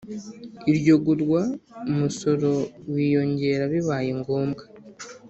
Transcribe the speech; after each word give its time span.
Iryo 0.71 0.95
gurwa 1.05 1.41
umusoro 1.91 2.49
wiyongera 2.93 3.63
bibaye 3.73 4.09
ngombwa 4.19 4.63